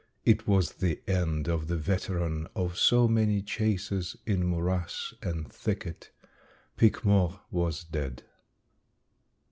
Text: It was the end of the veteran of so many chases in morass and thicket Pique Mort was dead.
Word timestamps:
It 0.25 0.47
was 0.47 0.71
the 0.71 0.99
end 1.07 1.47
of 1.47 1.67
the 1.67 1.75
veteran 1.77 2.47
of 2.55 2.75
so 2.75 3.07
many 3.07 3.39
chases 3.43 4.17
in 4.25 4.43
morass 4.47 5.13
and 5.21 5.47
thicket 5.53 6.09
Pique 6.75 7.05
Mort 7.05 7.39
was 7.51 7.83
dead. 7.83 8.23